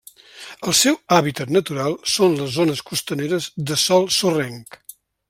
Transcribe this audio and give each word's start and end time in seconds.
El 0.69 0.73
seu 0.77 0.95
hàbitat 1.17 1.51
natural 1.57 1.97
són 2.13 2.35
les 2.39 2.57
zones 2.57 2.81
costaneres 2.89 3.51
de 3.71 3.79
sòl 3.83 4.11
sorrenc. 4.21 4.81